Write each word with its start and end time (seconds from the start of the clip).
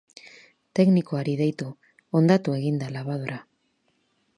Teknikoari 0.79 1.35
deitu, 1.43 1.69
hondatu 2.21 2.59
egin 2.61 2.85
da 2.85 2.93
labadora. 2.97 3.41